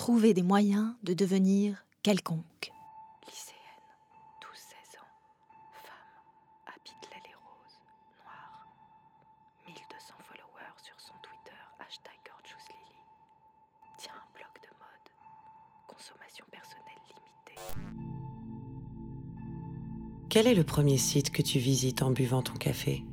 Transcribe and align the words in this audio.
trouver 0.00 0.32
des 0.32 0.42
moyens 0.42 0.94
de 1.02 1.12
devenir 1.12 1.84
quelconque. 2.02 2.72
Lycéenne, 3.28 3.84
12-16 4.40 4.96
ans, 4.96 5.12
femme, 5.84 6.72
habite 6.72 7.04
l'aile 7.10 7.28
et 7.28 7.36
rose, 7.36 7.76
noire. 8.24 8.66
1200 9.66 10.14
followers 10.24 10.80
sur 10.82 10.98
son 10.98 11.12
Twitter, 11.20 11.60
hashtag 11.80 12.14
Gorgeous 12.24 12.64
Lily. 12.70 12.96
Tient 13.98 14.14
un 14.14 14.28
blog 14.32 14.54
de 14.62 14.72
mode. 14.80 15.08
Consommation 15.86 16.46
personnelle 16.50 17.02
limitée. 17.10 17.60
Quel 20.30 20.46
est 20.46 20.54
le 20.54 20.64
premier 20.64 20.96
site 20.96 21.30
que 21.30 21.42
tu 21.42 21.58
visites 21.58 22.00
en 22.00 22.10
buvant 22.10 22.40
ton 22.40 22.54
café? 22.54 23.04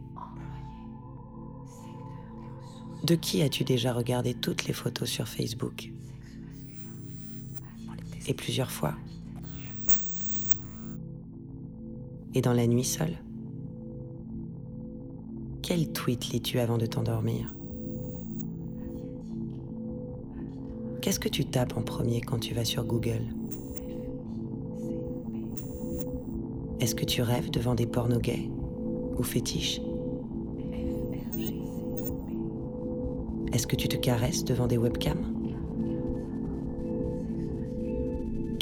De 3.04 3.16
qui 3.16 3.42
as-tu 3.42 3.66
déjà 3.66 3.92
regardé 3.92 4.34
toutes 4.34 4.68
les 4.68 4.74
photos 4.74 5.10
sur 5.10 5.28
Facebook? 5.28 5.92
Et 8.28 8.34
plusieurs 8.34 8.72
fois. 8.72 8.94
Et 12.34 12.42
dans 12.42 12.54
la 12.54 12.68
nuit 12.68 12.84
seule 12.84 13.18
Quel 15.62 15.92
tweet 15.92 16.30
lis-tu 16.30 16.60
avant 16.60 16.78
de 16.78 16.86
t'endormir? 16.86 17.56
Qu'est-ce 21.02 21.22
que 21.22 21.30
tu 21.30 21.46
tapes 21.46 21.78
en 21.78 21.82
premier 21.84 22.20
quand 22.20 22.40
tu 22.40 22.54
vas 22.54 22.66
sur 22.66 22.84
Google? 22.84 23.24
Est-ce 26.82 26.96
que 26.96 27.06
tu 27.06 27.22
rêves 27.22 27.50
devant 27.50 27.76
des 27.76 27.88
pornos 27.88 28.22
gays 28.22 28.50
ou 29.18 29.24
fétiches? 29.24 29.82
Est-ce 33.54 33.66
que 33.66 33.78
tu 33.78 33.88
te 33.88 33.96
caresses 33.96 34.44
devant 34.44 34.68
des 34.68 34.78
webcams? 34.78 35.37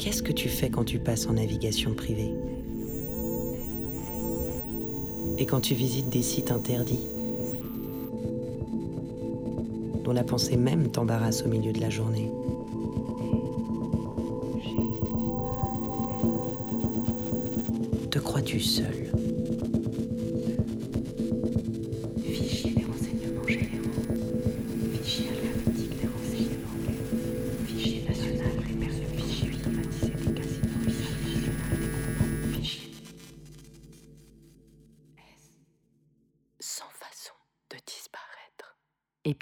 Qu'est-ce 0.06 0.22
que 0.22 0.30
tu 0.30 0.48
fais 0.48 0.70
quand 0.70 0.84
tu 0.84 1.00
passes 1.00 1.26
en 1.26 1.32
navigation 1.32 1.92
privée 1.92 2.32
Et 5.36 5.46
quand 5.46 5.60
tu 5.60 5.74
visites 5.74 6.08
des 6.08 6.22
sites 6.22 6.52
interdits 6.52 7.08
dont 10.04 10.12
la 10.12 10.22
pensée 10.22 10.56
même 10.56 10.92
t'embarrasse 10.92 11.42
au 11.42 11.48
milieu 11.48 11.72
de 11.72 11.80
la 11.80 11.90
journée? 11.90 12.30
Te 18.08 18.20
crois-tu 18.20 18.60
seul? 18.60 19.05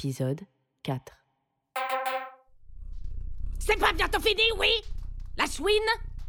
Épisode 0.05 0.43
4. 0.83 1.15
C'est 3.59 3.79
pas 3.79 3.95
bientôt 3.95 4.21
fini, 4.21 4.43
oui. 4.59 4.69
La 5.39 5.47
chouine 5.47 5.73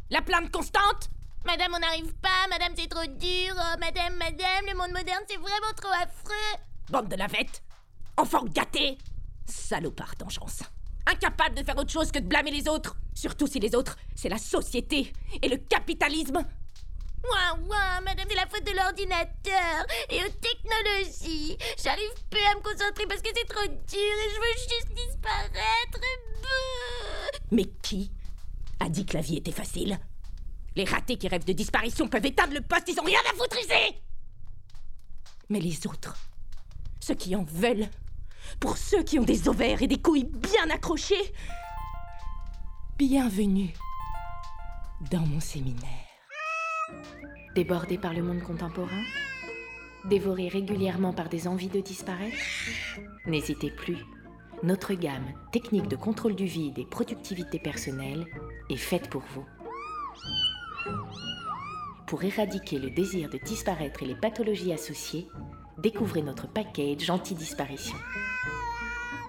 La 0.08 0.22
plainte 0.22 0.50
constante. 0.50 1.10
Madame, 1.44 1.74
on 1.74 1.78
n'arrive 1.78 2.14
pas, 2.14 2.48
madame, 2.48 2.72
c'est 2.74 2.88
trop 2.88 3.04
dur, 3.04 3.54
oh, 3.54 3.78
madame, 3.78 4.16
madame, 4.16 4.64
le 4.66 4.74
monde 4.78 4.92
moderne, 4.92 5.22
c'est 5.28 5.36
vraiment 5.36 5.74
trop 5.76 5.92
affreux. 5.92 6.58
Bande 6.88 7.08
de 7.08 7.16
lavettes 7.16 7.62
Enfant 8.16 8.46
gâté. 8.46 8.96
Salopard 9.44 10.14
d'engeance 10.18 10.62
Incapable 11.06 11.56
de 11.56 11.62
faire 11.62 11.76
autre 11.76 11.92
chose 11.92 12.10
que 12.10 12.18
de 12.18 12.26
blâmer 12.26 12.52
les 12.52 12.68
autres. 12.68 12.96
Surtout 13.14 13.46
si 13.46 13.60
les 13.60 13.74
autres, 13.74 13.98
c'est 14.14 14.30
la 14.30 14.38
société 14.38 15.12
et 15.42 15.48
le 15.50 15.58
capitalisme 15.58 16.38
Ouah, 17.28 17.58
ouah, 17.58 18.00
madame, 18.00 18.26
c'est 18.26 18.36
la 18.36 18.45
de 18.64 18.76
l'ordinateur 18.76 19.86
et 20.10 20.22
aux 20.24 20.32
technologies. 20.40 21.58
J'arrive 21.82 22.14
plus 22.30 22.42
à 22.50 22.54
me 22.54 22.62
concentrer 22.62 23.06
parce 23.06 23.20
que 23.20 23.30
c'est 23.34 23.48
trop 23.48 23.66
dur 23.66 23.98
et 23.98 24.30
je 24.30 24.40
veux 24.40 24.56
juste 24.58 24.94
disparaître. 24.94 26.00
Mais 27.50 27.64
qui 27.82 28.10
a 28.80 28.88
dit 28.88 29.04
que 29.04 29.14
la 29.14 29.22
vie 29.22 29.36
était 29.36 29.52
facile? 29.52 29.98
Les 30.74 30.84
ratés 30.84 31.16
qui 31.16 31.28
rêvent 31.28 31.44
de 31.44 31.52
disparition 31.52 32.08
peuvent 32.08 32.26
éteindre 32.26 32.54
le 32.54 32.60
poste, 32.60 32.88
ils 32.88 33.00
ont 33.00 33.04
rien 33.04 33.20
à 33.30 33.36
foutre 33.36 33.58
ici 33.58 33.96
Mais 35.48 35.60
les 35.60 35.86
autres, 35.86 36.16
ceux 37.00 37.14
qui 37.14 37.34
en 37.34 37.44
veulent, 37.44 37.88
pour 38.60 38.76
ceux 38.76 39.02
qui 39.02 39.18
ont 39.18 39.24
des 39.24 39.48
ovaires 39.48 39.82
et 39.82 39.86
des 39.86 40.00
couilles 40.00 40.24
bien 40.24 40.68
accrochées, 40.70 41.32
bienvenue 42.98 43.74
dans 45.10 45.26
mon 45.26 45.40
séminaire. 45.40 46.05
Débordé 47.56 47.96
par 47.96 48.12
le 48.12 48.22
monde 48.22 48.42
contemporain 48.42 49.02
Dévoré 50.04 50.48
régulièrement 50.48 51.14
par 51.14 51.30
des 51.30 51.48
envies 51.48 51.70
de 51.70 51.80
disparaître 51.80 52.36
N'hésitez 53.24 53.70
plus. 53.70 53.96
Notre 54.62 54.92
gamme 54.92 55.32
technique 55.52 55.88
de 55.88 55.96
contrôle 55.96 56.34
du 56.34 56.44
vide 56.44 56.78
et 56.78 56.84
productivité 56.84 57.58
personnelle 57.58 58.26
est 58.68 58.76
faite 58.76 59.08
pour 59.08 59.22
vous. 59.32 59.46
Pour 62.06 62.22
éradiquer 62.24 62.78
le 62.78 62.90
désir 62.90 63.30
de 63.30 63.38
disparaître 63.38 64.02
et 64.02 64.06
les 64.06 64.16
pathologies 64.16 64.74
associées, 64.74 65.26
découvrez 65.78 66.20
notre 66.20 66.52
package 66.52 67.08
anti-disparition. 67.08 67.96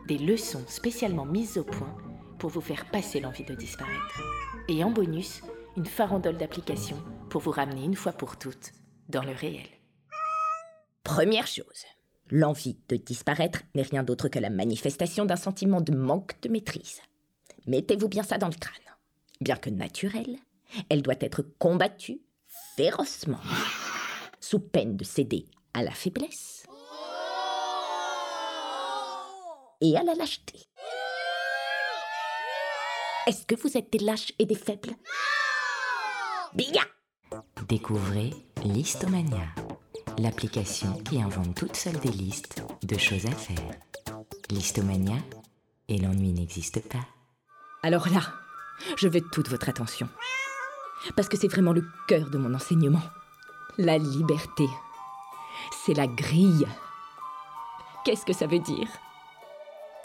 Des 0.06 0.18
leçons 0.18 0.66
spécialement 0.68 1.26
mises 1.26 1.58
au 1.58 1.64
point 1.64 1.96
pour 2.40 2.50
vous 2.50 2.60
faire 2.60 2.92
passer 2.92 3.22
l'envie 3.22 3.46
de 3.46 3.56
disparaître. 3.56 4.22
Et 4.68 4.84
en 4.84 4.92
bonus, 4.92 5.44
une 5.78 5.86
farandole 5.86 6.38
d'applications 6.38 7.02
pour 7.28 7.42
vous 7.42 7.52
ramener 7.52 7.84
une 7.84 7.96
fois 7.96 8.14
pour 8.14 8.38
toutes 8.38 8.72
dans 9.10 9.24
le 9.24 9.34
réel. 9.34 9.68
Première 11.04 11.48
chose, 11.48 11.86
l'envie 12.30 12.78
de 12.90 12.98
disparaître 12.98 13.62
n'est 13.76 13.84
rien 13.84 14.04
d'autre 14.04 14.28
que 14.28 14.40
la 14.40 14.50
manifestation 14.50 15.26
d'un 15.26 15.36
sentiment 15.36 15.82
de 15.82 15.96
manque 15.96 16.40
de 16.42 16.50
maîtrise. 16.50 17.02
Mettez-vous 17.66 18.10
bien 18.10 18.24
ça 18.24 18.38
dans 18.38 18.50
le 18.50 18.56
crâne. 18.56 18.76
Bien 19.40 19.56
que 19.56 19.70
naturelle, 19.70 20.38
elle 20.90 21.02
doit 21.02 21.16
être 21.20 21.44
combattue 21.60 22.22
férocement, 22.76 23.40
sous 24.40 24.60
peine 24.60 24.98
de 24.98 25.04
céder 25.04 25.46
à 25.74 25.84
la 25.84 25.92
faiblesse 25.92 26.66
et 29.80 29.96
à 29.96 30.04
la 30.04 30.16
lâcheté. 30.16 30.60
Est-ce 33.28 33.46
que 33.46 33.56
vous 33.56 33.78
êtes 33.78 33.92
des 33.92 34.00
lâches 34.00 34.34
et 34.40 34.46
des 34.46 34.56
faibles? 34.56 34.96
Bien 36.54 36.84
Découvrez 37.68 38.34
Listomania, 38.64 39.44
l'application 40.20 40.94
qui 41.04 41.22
invente 41.22 41.54
toute 41.54 41.76
seule 41.76 42.00
des 42.00 42.12
listes 42.12 42.64
de 42.82 42.98
choses 42.98 43.26
à 43.26 43.32
faire. 43.32 43.72
Listomania 44.50 45.18
et 45.90 45.98
l'ennui 45.98 46.32
n'existe 46.32 46.88
pas. 46.88 47.06
Alors 47.84 48.08
là, 48.08 48.22
je 48.96 49.10
veux 49.10 49.20
toute 49.20 49.50
votre 49.50 49.68
attention. 49.68 50.08
Parce 51.18 51.28
que 51.28 51.36
c'est 51.36 51.50
vraiment 51.50 51.74
le 51.74 51.86
cœur 52.08 52.30
de 52.30 52.38
mon 52.38 52.54
enseignement. 52.54 53.04
La 53.78 53.98
liberté. 53.98 54.68
C'est 55.84 55.94
la 55.94 56.08
grille. 56.08 56.66
Qu'est-ce 58.06 58.26
que 58.26 58.32
ça 58.32 58.48
veut 58.48 58.60
dire? 58.60 58.88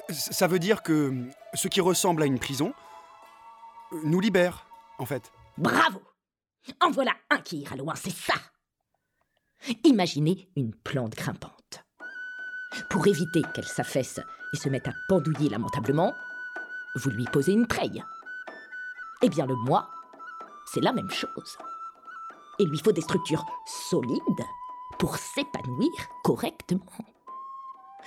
Ça 0.08 0.48
veut 0.48 0.58
dire 0.58 0.82
que 0.82 1.12
ce 1.54 1.68
qui 1.68 1.80
ressemble 1.80 2.24
à 2.24 2.26
une 2.26 2.40
prison 2.40 2.74
euh, 3.92 4.00
nous 4.02 4.18
libère, 4.18 4.66
en 4.98 5.06
fait. 5.06 5.30
Bravo 5.58 6.02
En 6.80 6.90
voilà 6.90 7.12
un 7.30 7.38
qui 7.38 7.58
ira 7.58 7.76
loin, 7.76 7.94
c'est 7.94 8.14
ça 8.14 8.34
Imaginez 9.84 10.48
une 10.56 10.74
plante 10.74 11.14
grimpante. 11.14 11.84
Pour 12.90 13.06
éviter 13.06 13.42
qu'elle 13.54 13.66
s'affaisse 13.66 14.20
et 14.52 14.56
se 14.56 14.68
mette 14.68 14.88
à 14.88 14.92
pendouiller 15.08 15.48
lamentablement, 15.48 16.12
vous 16.96 17.10
lui 17.10 17.24
posez 17.26 17.52
une 17.52 17.66
treille. 17.66 18.02
Eh 19.22 19.28
bien, 19.28 19.46
le 19.46 19.54
moi, 19.54 19.88
c'est 20.66 20.80
la 20.80 20.92
même 20.92 21.10
chose. 21.10 21.58
Il 22.58 22.68
lui 22.68 22.78
faut 22.78 22.92
des 22.92 23.00
structures 23.00 23.46
solides 23.66 24.20
pour 24.98 25.16
s'épanouir 25.16 25.90
correctement. 26.24 26.86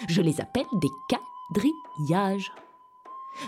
Je 0.08 0.22
les 0.22 0.42
appelle 0.42 0.66
des 0.74 0.90
quadrillages. 1.10 2.52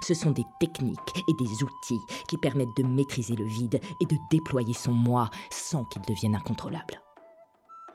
Ce 0.01 0.13
sont 0.13 0.31
des 0.31 0.45
techniques 0.59 1.23
et 1.27 1.33
des 1.33 1.63
outils 1.63 1.99
qui 2.27 2.37
permettent 2.37 2.75
de 2.77 2.83
maîtriser 2.83 3.35
le 3.35 3.45
vide 3.45 3.79
et 4.01 4.05
de 4.05 4.15
déployer 4.31 4.73
son 4.73 4.93
moi 4.93 5.29
sans 5.49 5.85
qu'il 5.85 6.01
devienne 6.03 6.35
incontrôlable. 6.35 7.01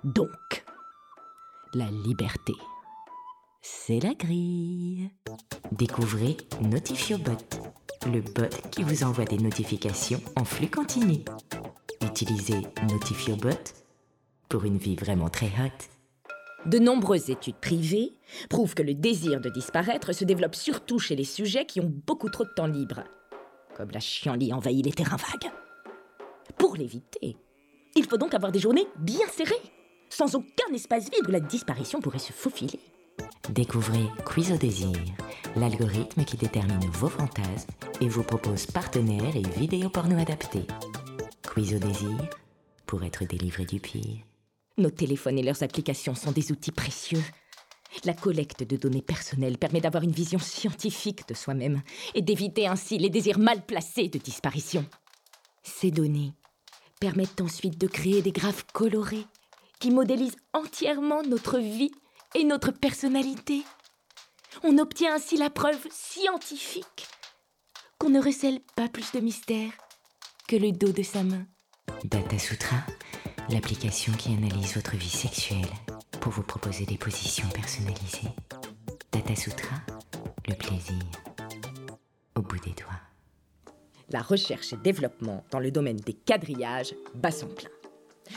Donc, 0.05 0.65
la 1.75 1.91
liberté, 1.91 2.55
c'est 3.61 4.01
la 4.01 4.15
grille. 4.15 5.11
Découvrez 5.71 6.37
NotifioBot, 6.61 7.39
le 8.07 8.21
bot 8.21 8.49
qui 8.71 8.83
vous 8.83 9.05
envoie 9.05 9.25
des 9.25 9.39
notifications 9.39 10.21
en 10.37 10.45
flux 10.45 10.69
continu. 10.69 11.25
Utilisez 12.03 12.61
NotifioBot 12.91 13.51
pour 14.49 14.65
une 14.65 14.79
vie 14.79 14.97
vraiment 14.97 15.31
très 15.31 15.47
hot. 15.47 16.02
De 16.67 16.79
nombreuses 16.79 17.31
études 17.31 17.57
privées 17.57 18.13
prouvent 18.49 18.75
que 18.75 18.83
le 18.83 18.95
désir 18.95 19.41
de 19.41 19.51
disparaître 19.51 20.13
se 20.13 20.25
développe 20.25 20.55
surtout 20.55 20.99
chez 20.99 21.17
les 21.17 21.25
sujets 21.25 21.67
qui 21.67 21.81
ont 21.81 21.93
beaucoup 22.07 22.29
trop 22.31 22.45
de 22.45 22.53
temps 22.55 22.67
libre. 22.67 23.03
comme 23.77 23.91
la 23.91 24.01
chienlit 24.01 24.53
envahit 24.53 24.85
les 24.85 24.93
terrains 24.93 25.17
vagues. 25.17 25.51
Pour 26.59 26.77
l'éviter, 26.77 27.37
il 27.97 28.05
faut 28.05 28.19
donc 28.19 28.35
avoir 28.35 28.53
des 28.53 28.59
journées 28.59 28.87
bien 28.99 29.27
serrées, 29.29 29.55
sans 30.11 30.35
aucun 30.35 30.73
espace 30.75 31.05
vide 31.05 31.27
où 31.27 31.31
la 31.31 31.41
disparition 31.41 32.01
pourrait 32.01 32.19
se 32.19 32.33
faufiler. 32.33 32.79
Découvrez 33.51 34.07
Quiz 34.25 34.53
au 34.53 34.57
désir, 34.57 34.93
l'algorithme 35.57 36.25
qui 36.25 36.37
détermine 36.37 36.91
vos 36.93 37.09
fantasmes 37.09 37.71
et 38.01 38.09
vous 38.09 38.23
propose 38.23 38.67
partenaires 38.67 39.37
et 39.37 39.59
vidéos 39.59 39.91
porno 39.91 40.19
adaptés. 40.19 40.67
Quiz 41.47 41.75
au 41.75 41.79
désir, 41.79 42.19
pour 42.87 43.03
être 43.05 43.25
délivré 43.25 43.65
du 43.65 43.81
pire. 43.81 44.19
Nos 44.79 44.91
téléphones 44.91 45.39
et 45.39 45.43
leurs 45.43 45.63
applications 45.63 46.15
sont 46.15 46.33
des 46.33 46.51
outils 46.51 46.73
précieux. 46.73 47.23
La 48.05 48.15
collecte 48.15 48.63
de 48.63 48.77
données 48.77 49.03
personnelles 49.03 49.59
permet 49.59 49.81
d'avoir 49.81 50.03
une 50.03 50.13
vision 50.13 50.39
scientifique 50.39 51.29
de 51.29 51.35
soi-même 51.35 51.83
et 52.15 52.23
d'éviter 52.23 52.67
ainsi 52.67 52.99
les 52.99 53.11
désirs 53.11 53.39
mal 53.39 53.65
placés 53.67 54.09
de 54.09 54.19
disparition. 54.19 54.87
Ces 55.63 55.91
données 55.91 56.33
permettent 57.01 57.41
ensuite 57.41 57.79
de 57.79 57.87
créer 57.87 58.23
des 58.23 58.33
graphes 58.33 58.65
colorés 58.73 59.27
qui 59.79 59.91
modélisent 59.91 60.37
entièrement 60.53 61.23
notre 61.23 61.59
vie 61.59 61.91
et 62.35 62.45
notre 62.45 62.71
personnalité. 62.71 63.63
On 64.63 64.79
obtient 64.79 65.15
ainsi 65.15 65.37
la 65.37 65.51
preuve 65.51 65.87
scientifique 65.91 67.09
qu'on 67.99 68.11
ne 68.11 68.23
recèle 68.23 68.61
pas 68.77 68.89
plus 68.89 69.13
de 69.13 69.21
mystère 69.21 69.73
que 70.49 70.57
le 70.57 70.73
dos 70.73 70.93
de 70.93 71.03
sa 71.03 71.23
main. 71.23 71.47
Data 72.05 72.39
Sutra, 72.39 72.77
l'application 73.51 74.13
qui 74.15 74.35
analyse 74.35 74.75
votre 74.75 74.97
vie 74.97 75.09
sexuelle 75.09 75.67
pour 76.21 76.33
vous 76.33 76.43
proposer 76.43 76.87
des 76.87 76.97
positions 76.97 77.49
personnalisées. 77.49 78.29
Data 79.13 79.35
Sutra, 79.35 79.77
le 80.49 80.55
plaisir 80.55 81.03
au 82.35 82.43
bout 82.43 82.61
des 82.61 82.73
doigts. 82.73 83.01
La 84.11 84.23
recherche 84.23 84.73
et 84.73 84.77
développement 84.77 85.45
dans 85.51 85.61
le 85.61 85.71
domaine 85.71 85.97
des 85.97 86.13
quadrillages 86.13 86.95
bat 87.15 87.31
son 87.31 87.49
plein. 87.49 87.71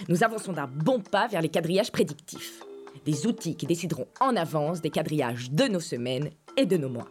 Nous 0.09 0.23
avançons 0.23 0.53
d'un 0.53 0.67
bon 0.67 0.99
pas 0.99 1.27
vers 1.27 1.41
les 1.41 1.49
quadrillages 1.49 1.91
prédictifs, 1.91 2.63
des 3.05 3.27
outils 3.27 3.55
qui 3.55 3.65
décideront 3.65 4.07
en 4.19 4.35
avance 4.35 4.81
des 4.81 4.89
quadrillages 4.89 5.51
de 5.51 5.65
nos 5.65 5.79
semaines 5.79 6.31
et 6.57 6.65
de 6.65 6.77
nos 6.77 6.89
mois. 6.89 7.09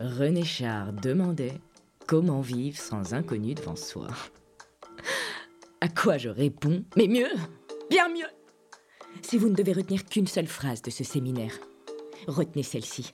René 0.00 0.44
Char 0.44 0.92
demandait 0.92 1.60
comment 2.06 2.40
vivre 2.40 2.78
sans 2.78 3.14
inconnu 3.14 3.54
devant 3.54 3.76
soi. 3.76 4.08
À 5.80 5.88
quoi 5.88 6.18
je 6.18 6.28
réponds 6.28 6.84
Mais 6.96 7.06
mieux 7.06 7.30
Bien 7.90 8.08
mieux 8.08 8.28
Si 9.22 9.38
vous 9.38 9.48
ne 9.48 9.54
devez 9.54 9.72
retenir 9.72 10.04
qu'une 10.04 10.26
seule 10.26 10.46
phrase 10.46 10.82
de 10.82 10.90
ce 10.90 11.04
séminaire, 11.04 11.56
retenez 12.26 12.62
celle-ci. 12.62 13.10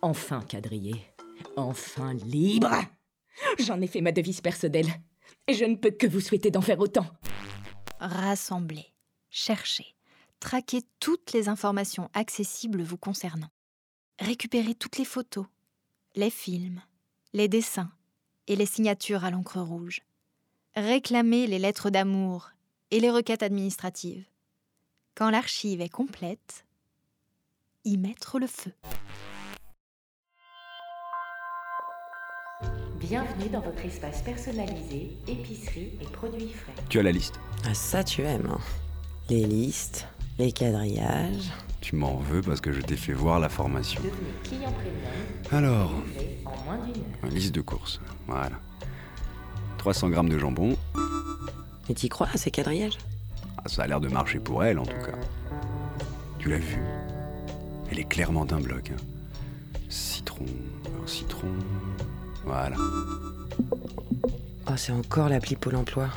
Enfin 0.00 0.40
quadrillé, 0.42 0.94
enfin 1.56 2.14
libre 2.14 2.70
J'en 3.58 3.80
ai 3.80 3.86
fait 3.88 4.00
ma 4.00 4.12
devise 4.12 4.40
personnelle, 4.40 4.86
et 5.48 5.54
je 5.54 5.64
ne 5.64 5.74
peux 5.74 5.90
que 5.90 6.06
vous 6.06 6.20
souhaiter 6.20 6.50
d'en 6.50 6.60
faire 6.60 6.78
autant. 6.78 7.06
Rassemblez, 7.98 8.92
cherchez, 9.28 9.96
traquez 10.38 10.82
toutes 11.00 11.32
les 11.32 11.48
informations 11.48 12.08
accessibles 12.14 12.82
vous 12.82 12.98
concernant. 12.98 13.50
Récupérez 14.20 14.74
toutes 14.74 14.98
les 14.98 15.04
photos, 15.04 15.46
les 16.14 16.30
films, 16.30 16.80
les 17.32 17.48
dessins 17.48 17.90
et 18.46 18.54
les 18.54 18.66
signatures 18.66 19.24
à 19.24 19.30
l'encre 19.30 19.60
rouge. 19.60 20.00
Réclamez 20.76 21.46
les 21.46 21.58
lettres 21.58 21.90
d'amour 21.90 22.50
et 22.90 23.00
les 23.00 23.10
requêtes 23.10 23.42
administratives. 23.42 24.24
Quand 25.14 25.30
l'archive 25.30 25.80
est 25.80 25.88
complète, 25.88 26.64
y 27.84 27.96
mettre 27.96 28.38
le 28.40 28.46
feu. 28.48 28.72
Bienvenue 32.98 33.50
dans 33.50 33.60
votre 33.60 33.84
espace 33.84 34.22
personnalisé, 34.22 35.16
épicerie 35.28 35.92
et 36.00 36.04
produits 36.06 36.52
frais. 36.52 36.72
Tu 36.88 36.98
as 36.98 37.02
la 37.02 37.12
liste 37.12 37.38
Ah, 37.64 37.74
ça, 37.74 38.02
tu 38.02 38.22
aimes. 38.22 38.48
hein. 38.50 38.60
Les 39.28 39.44
listes, 39.44 40.08
les 40.38 40.50
quadrillages. 40.52 41.52
Tu 41.80 41.94
m'en 41.96 42.16
veux 42.16 42.40
parce 42.40 42.60
que 42.60 42.72
je 42.72 42.80
t'ai 42.80 42.96
fait 42.96 43.12
voir 43.12 43.38
la 43.38 43.48
formation. 43.50 44.00
Devenez 44.02 44.32
client 44.42 44.72
premium, 44.72 45.52
Alors, 45.66 45.92
livré 46.06 46.38
en 46.46 46.64
moins 46.64 46.78
d'une 46.78 46.96
heure. 47.02 47.24
une 47.24 47.34
liste 47.34 47.54
de 47.54 47.60
courses. 47.60 48.00
Voilà. 48.26 48.58
300 49.84 50.08
grammes 50.08 50.30
de 50.30 50.38
jambon. 50.38 50.78
Mais 51.86 51.94
t'y 51.94 52.08
crois 52.08 52.28
à 52.32 52.38
ces 52.38 52.50
quadrillages? 52.50 52.96
Ah, 53.58 53.64
ça 53.68 53.82
a 53.82 53.86
l'air 53.86 54.00
de 54.00 54.08
marcher 54.08 54.38
pour 54.38 54.64
elle 54.64 54.78
en 54.78 54.86
tout 54.86 54.96
cas. 54.96 55.18
Tu 56.38 56.48
l'as 56.48 56.56
vu 56.56 56.78
Elle 57.90 57.98
est 57.98 58.08
clairement 58.08 58.46
d'un 58.46 58.60
bloc. 58.60 58.92
hein. 58.92 59.02
Citron, 59.90 60.46
un 61.02 61.06
citron. 61.06 61.48
Voilà. 62.46 62.76
Oh, 64.66 64.72
c'est 64.78 64.92
encore 64.92 65.28
l'appli 65.28 65.54
Pôle 65.54 65.76
emploi. 65.76 66.08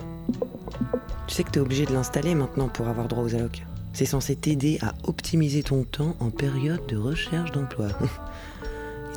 Tu 1.27 1.35
sais 1.35 1.43
que 1.43 1.51
t'es 1.51 1.59
obligé 1.59 1.85
de 1.85 1.91
l'installer 1.91 2.35
maintenant 2.35 2.69
pour 2.69 2.87
avoir 2.87 3.09
droit 3.09 3.23
aux 3.23 3.35
allocs. 3.35 3.65
C'est 3.91 4.05
censé 4.05 4.37
t'aider 4.37 4.79
à 4.81 4.93
optimiser 5.03 5.61
ton 5.61 5.83
temps 5.83 6.15
en 6.21 6.29
période 6.29 6.85
de 6.87 6.95
recherche 6.95 7.51
d'emploi. 7.51 7.87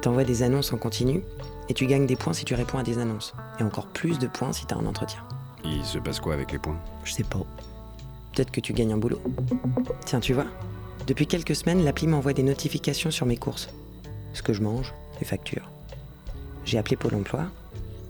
Il 0.01 0.05
t'envoie 0.05 0.25
des 0.25 0.43
annonces 0.43 0.73
en 0.73 0.79
continu 0.79 1.23
et 1.69 1.75
tu 1.75 1.85
gagnes 1.85 2.07
des 2.07 2.17
points 2.17 2.33
si 2.33 2.47
tu 2.47 2.55
réponds 2.55 2.79
à 2.79 2.83
des 2.83 2.97
annonces. 2.97 3.35
Et 3.59 3.63
encore 3.63 3.87
plus 3.87 4.19
de 4.19 4.29
points 4.29 4.55
si 4.55 4.65
t'as 4.65 4.77
un 4.77 4.87
entretien. 4.87 5.23
Il 5.63 5.85
se 5.85 5.99
passe 5.99 6.21
quoi 6.21 6.33
avec 6.33 6.53
les 6.53 6.59
points? 6.59 6.81
Je 7.05 7.13
sais 7.13 7.23
pas. 7.23 7.43
Peut-être 8.33 8.51
que 8.51 8.63
tu 8.63 8.73
gagnes 8.73 8.95
un 8.95 8.97
boulot. 8.97 9.21
Tiens, 10.07 10.21
tu 10.21 10.33
vois, 10.33 10.47
depuis 11.07 11.27
quelques 11.27 11.55
semaines, 11.55 11.85
l'appli 11.85 12.07
m'envoie 12.07 12.33
des 12.33 12.43
notifications 12.43 13.11
sur 13.11 13.27
mes 13.27 13.37
courses. 13.37 13.69
Ce 14.33 14.43
que 14.43 14.55
je 14.55 14.63
mange, 14.63 14.95
les 15.21 15.27
factures. 15.27 15.71
J'ai 16.65 16.79
appelé 16.79 16.97
Pôle 16.97 17.17
emploi. 17.17 17.49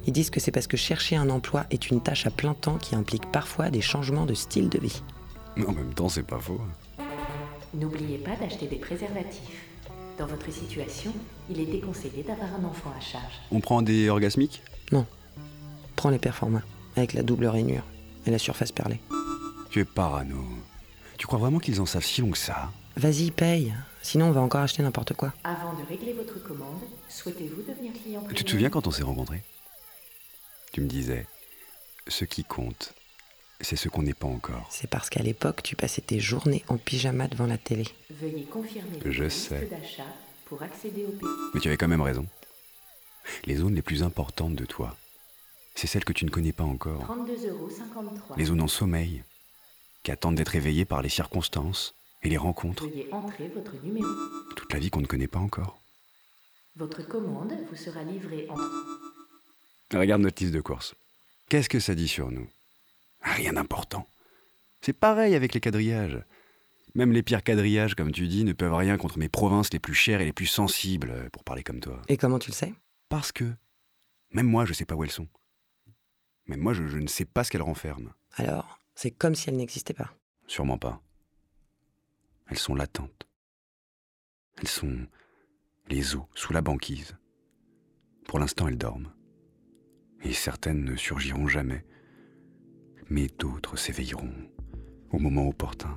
Ils 0.07 0.13
disent 0.13 0.31
que 0.31 0.39
c'est 0.39 0.53
parce 0.53 0.69
que 0.69 0.77
chercher 0.77 1.17
un 1.17 1.29
emploi 1.29 1.67
est 1.73 1.91
une 1.91 2.01
tâche 2.01 2.25
à 2.25 2.31
plein 2.31 2.55
temps 2.55 2.79
qui 2.79 2.95
implique 2.95 3.33
parfois 3.33 3.69
des 3.69 3.81
changements 3.81 4.27
de 4.27 4.35
style 4.35 4.69
de 4.69 4.79
vie. 4.79 5.03
Mais 5.57 5.67
en 5.67 5.73
même 5.73 5.93
temps, 5.93 6.09
c'est 6.09 6.23
pas 6.23 6.39
faux. 6.39 6.61
N'oubliez 7.75 8.19
pas 8.19 8.37
d'acheter 8.37 8.69
des 8.69 8.77
préservatifs. 8.77 9.70
Dans 10.21 10.27
votre 10.27 10.53
situation, 10.53 11.15
il 11.49 11.61
est 11.61 11.65
déconseillé 11.65 12.23
d'avoir 12.23 12.51
un 12.55 12.65
enfant 12.65 12.93
à 12.95 13.01
charge. 13.01 13.41
On 13.51 13.61
prend 13.61 13.81
des 13.81 14.11
orgasmiques? 14.11 14.63
Prends 15.97 16.11
les 16.11 16.19
performats, 16.19 16.63
avec 16.95 17.15
la 17.15 17.23
double 17.23 17.47
rainure 17.47 17.85
et 18.27 18.31
la 18.31 18.39
surface 18.39 18.71
perlée. 18.71 19.01
Tu 19.71 19.81
es 19.81 19.87
parano. 19.87 20.45
Tu 21.17 21.27
crois 21.27 21.39
vraiment 21.39 21.59
qu'ils 21.59 21.81
en 21.81 21.87
savent 21.87 22.05
si 22.05 22.21
long 22.21 22.33
que 22.33 22.37
ça? 22.37 22.71
Vas-y, 22.99 23.31
paye. 23.31 23.73
Sinon, 24.03 24.27
on 24.27 24.33
va 24.33 24.43
encore 24.43 24.61
acheter 24.61 24.83
n'importe 24.83 25.15
quoi. 25.15 25.33
Avant 25.43 25.73
de 25.73 25.89
régler 25.89 26.13
votre 26.13 26.39
commande, 26.43 26.83
souhaitez-vous 27.09 27.63
devenir 27.63 27.95
client 27.95 28.23
Tu 28.35 28.45
te 28.45 28.51
souviens 28.51 28.69
quand 28.69 28.87
on 28.87 28.91
s'est 28.91 29.03
rencontrés? 29.03 29.43
Tu 30.73 30.83
me 30.83 30.87
disais, 30.87 31.27
ce 32.09 32.27
qui 32.27 32.45
compte, 32.45 32.93
c'est 33.61 33.77
ce 33.77 33.89
qu'on 33.89 34.03
n'est 34.03 34.15
pas 34.15 34.27
encore. 34.27 34.67
C'est 34.71 34.89
parce 34.91 35.11
qu'à 35.11 35.23
l'époque, 35.23 35.63
tu 35.63 35.77
passais 35.77 36.01
tes 36.03 36.21
journées 36.21 36.65
en 36.69 36.77
pyjama 36.79 37.29
devant 37.29 37.47
la 37.47 37.59
télé. 37.59 37.85
Veuillez 38.11 38.45
confirmer 38.45 38.99
Je 39.05 39.29
sais. 39.29 39.61
liste 39.61 39.71
d'achat 39.71 40.07
pour 40.47 40.63
accéder 40.63 41.05
au 41.05 41.13
pays. 41.13 41.29
Mais 41.55 41.61
tu 41.61 41.69
avais 41.69 41.77
quand 41.77 41.89
même 41.89 42.01
raison. 42.01 42.27
Les 43.45 43.57
zones 43.57 43.75
les 43.75 43.83
plus 43.83 44.03
importantes 44.03 44.55
de 44.55 44.65
toi, 44.65 44.97
c'est 45.75 45.87
celles 45.87 46.05
que 46.05 46.13
tu 46.13 46.25
ne 46.25 46.31
connais 46.31 46.53
pas 46.53 46.65
encore. 46.65 47.03
32,53 47.05 47.49
euros. 47.49 47.69
Les 48.37 48.45
zones 48.47 48.61
en 48.63 48.69
sommeil, 48.69 49.23
qui 50.03 50.11
attendent 50.11 50.35
d'être 50.37 50.57
éveillées 50.57 50.85
par 50.87 51.03
les 51.03 51.09
circonstances 51.09 51.95
et 52.23 52.29
les 52.29 52.37
rencontres. 52.39 52.87
Veuillez 52.87 53.09
entrer 53.13 53.49
votre 53.49 53.75
numéro. 53.85 54.09
Toute 54.57 54.73
la 54.73 54.79
vie 54.79 54.91
qu'on 54.91 55.01
ne 55.03 55.07
connaît 55.07 55.29
pas 55.29 55.39
encore. 55.39 55.79
Votre 56.77 57.07
commande 57.07 57.53
vous 57.69 57.77
sera 57.77 58.03
livrée 58.03 58.49
en... 58.49 58.57
Regarde 59.97 60.23
notre 60.23 60.43
liste 60.43 60.55
de 60.55 60.61
courses. 60.61 60.95
Qu'est-ce 61.49 61.69
que 61.69 61.81
ça 61.81 61.95
dit 61.95 62.09
sur 62.09 62.31
nous? 62.31 62.49
Rien 63.23 63.53
d'important. 63.53 64.07
C'est 64.81 64.93
pareil 64.93 65.35
avec 65.35 65.55
les 65.55 65.61
quadrillages. 65.61 66.23
Même 66.95 67.13
les 67.13 67.23
pires 67.23 67.45
quadrillages, 67.45 67.95
comme 67.95 68.13
tu 68.13 68.27
dis, 68.27 68.45
ne 68.45 68.53
peuvent 68.53 68.75
rien 68.75 68.97
contre 68.97 69.19
mes 69.19 69.29
provinces 69.29 69.73
les 69.73 69.79
plus 69.79 69.95
chères 69.95 70.21
et 70.21 70.25
les 70.25 70.33
plus 70.33 70.47
sensibles, 70.47 71.11
euh, 71.11 71.29
pour 71.31 71.45
parler 71.45 71.63
comme 71.63 71.81
toi. 71.81 72.03
Et 72.09 72.17
comment 72.17 72.39
tu 72.39 72.51
le 72.51 72.55
sais? 72.55 72.75
Parce 73.09 73.31
que, 73.31 73.45
même 74.33 74.47
moi, 74.47 74.65
je 74.65 74.73
sais 74.73 74.85
pas 74.85 74.95
où 74.95 75.05
elles 75.05 75.11
sont. 75.11 75.29
Même 76.47 76.61
moi, 76.61 76.73
je, 76.73 76.87
je 76.89 76.99
ne 76.99 77.07
sais 77.07 77.25
pas 77.25 77.45
ce 77.45 77.51
qu'elles 77.51 77.63
renferment. 77.63 78.11
Alors, 78.35 78.81
c'est 78.95 79.11
comme 79.13 79.35
si 79.35 79.49
elle 79.49 79.57
n'existait 79.57 79.95
pas. 79.95 80.13
Sûrement 80.47 80.79
pas. 80.79 81.01
Elles 82.49 82.59
sont 82.59 82.75
latentes. 82.75 83.29
Elles 84.59 84.69
sont 84.69 85.07
les 85.89 86.17
os 86.17 86.25
sous 86.35 86.53
la 86.53 86.61
banquise. 86.61 87.17
Pour 88.27 88.39
l'instant, 88.39 88.67
elles 88.67 88.79
dorment. 88.79 89.13
Et 90.23 90.33
certaines 90.33 90.85
ne 90.85 90.97
surgiront 90.97 91.47
jamais. 91.47 91.85
Mais 93.11 93.27
d'autres 93.39 93.77
s'éveilleront 93.77 94.33
au 95.13 95.19
moment 95.19 95.49
opportun, 95.49 95.95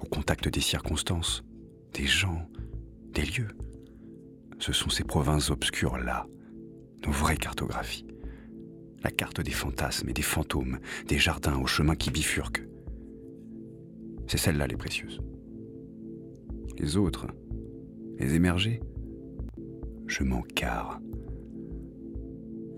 au 0.00 0.06
contact 0.06 0.48
des 0.48 0.60
circonstances, 0.60 1.44
des 1.92 2.06
gens, 2.06 2.48
des 3.12 3.24
lieux. 3.24 3.56
Ce 4.58 4.72
sont 4.72 4.88
ces 4.88 5.04
provinces 5.04 5.50
obscures-là, 5.50 6.26
nos 7.04 7.12
vraies 7.12 7.36
cartographies. 7.36 8.06
La 9.02 9.10
carte 9.10 9.40
des 9.40 9.50
fantasmes 9.50 10.08
et 10.08 10.12
des 10.12 10.22
fantômes, 10.22 10.78
des 11.06 11.18
jardins 11.18 11.58
aux 11.58 11.66
chemins 11.66 11.96
qui 11.96 12.10
bifurquent. 12.10 12.66
C'est 14.28 14.38
celles-là 14.38 14.66
les 14.66 14.76
précieuses. 14.76 15.20
Les 16.78 16.96
autres, 16.96 17.26
les 18.18 18.34
émergés, 18.34 18.80
je 20.06 20.22
m'en 20.22 20.42
carre. 20.42 21.00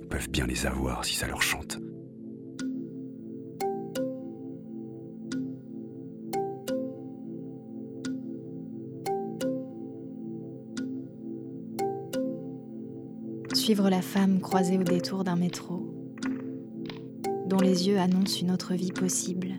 peuvent 0.08 0.30
bien 0.30 0.46
les 0.46 0.66
avoir 0.66 1.04
si 1.04 1.14
ça 1.14 1.28
leur 1.28 1.42
chante. 1.42 1.78
Suivre 13.68 13.90
la 13.90 14.00
femme 14.00 14.40
croisée 14.40 14.78
au 14.78 14.82
détour 14.82 15.24
d'un 15.24 15.36
métro, 15.36 15.92
dont 17.44 17.58
les 17.58 17.86
yeux 17.86 17.98
annoncent 17.98 18.40
une 18.40 18.50
autre 18.50 18.72
vie 18.72 18.92
possible. 18.92 19.56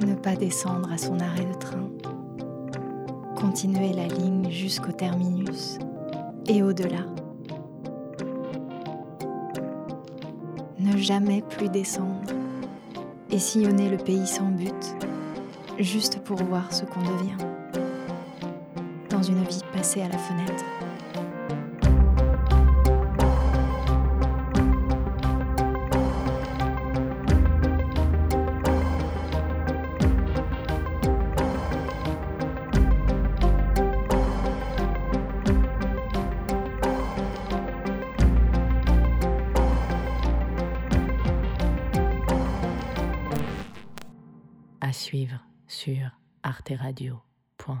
Ne 0.00 0.14
pas 0.14 0.34
descendre 0.34 0.90
à 0.90 0.96
son 0.96 1.20
arrêt 1.20 1.44
de 1.44 1.58
train. 1.58 1.90
Continuer 3.36 3.92
la 3.92 4.06
ligne 4.06 4.50
jusqu'au 4.50 4.92
terminus 4.92 5.78
et 6.46 6.62
au-delà. 6.62 7.04
Ne 10.78 10.96
jamais 10.96 11.42
plus 11.42 11.68
descendre 11.68 12.32
et 13.30 13.38
sillonner 13.38 13.90
le 13.90 13.98
pays 13.98 14.26
sans 14.26 14.48
but, 14.48 14.96
juste 15.78 16.18
pour 16.20 16.38
voir 16.38 16.72
ce 16.72 16.86
qu'on 16.86 17.02
devient 17.02 17.57
une 19.28 19.44
vie 19.44 19.60
passée 19.72 20.02
à 20.02 20.08
la 20.08 20.18
fenêtre. 20.18 20.64
À 44.80 44.92
suivre 44.92 45.44
sur 45.66 46.10
arteradio.com. 46.42 47.78